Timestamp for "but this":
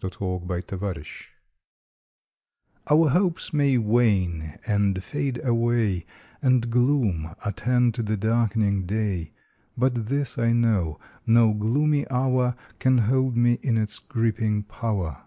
9.76-10.38